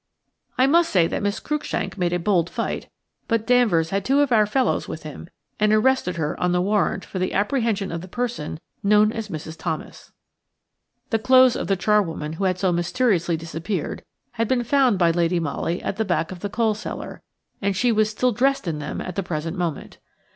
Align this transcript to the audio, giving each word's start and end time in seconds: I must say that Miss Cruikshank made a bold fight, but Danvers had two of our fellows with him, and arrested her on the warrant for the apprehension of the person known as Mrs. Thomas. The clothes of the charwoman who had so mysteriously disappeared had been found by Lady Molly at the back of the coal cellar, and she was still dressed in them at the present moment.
I 0.57 0.65
must 0.65 0.89
say 0.89 1.05
that 1.05 1.21
Miss 1.21 1.39
Cruikshank 1.39 1.95
made 1.95 2.11
a 2.11 2.17
bold 2.17 2.49
fight, 2.49 2.89
but 3.27 3.45
Danvers 3.45 3.91
had 3.91 4.03
two 4.03 4.21
of 4.21 4.31
our 4.31 4.47
fellows 4.47 4.87
with 4.87 5.03
him, 5.03 5.29
and 5.59 5.71
arrested 5.71 6.15
her 6.15 6.35
on 6.39 6.53
the 6.53 6.59
warrant 6.59 7.05
for 7.05 7.19
the 7.19 7.33
apprehension 7.35 7.91
of 7.91 8.01
the 8.01 8.07
person 8.07 8.59
known 8.81 9.11
as 9.11 9.27
Mrs. 9.29 9.59
Thomas. 9.59 10.11
The 11.11 11.19
clothes 11.19 11.55
of 11.55 11.67
the 11.67 11.75
charwoman 11.77 12.33
who 12.37 12.45
had 12.45 12.57
so 12.57 12.71
mysteriously 12.71 13.37
disappeared 13.37 14.03
had 14.31 14.47
been 14.47 14.63
found 14.63 14.97
by 14.97 15.11
Lady 15.11 15.39
Molly 15.39 15.79
at 15.83 15.97
the 15.97 16.03
back 16.03 16.31
of 16.31 16.39
the 16.39 16.49
coal 16.49 16.73
cellar, 16.73 17.21
and 17.61 17.75
she 17.77 17.91
was 17.91 18.09
still 18.09 18.31
dressed 18.31 18.67
in 18.67 18.79
them 18.79 19.01
at 19.01 19.15
the 19.15 19.21
present 19.21 19.55
moment. 19.55 19.99